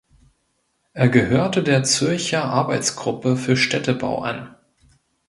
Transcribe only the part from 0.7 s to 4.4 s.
Er gehörte der Zürcher Arbeitsgruppe für Städtebau